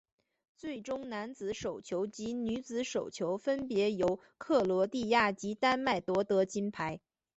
[0.57, 6.99] 最终男子手球及女子手球分别由克罗地亚及丹麦夺得金牌。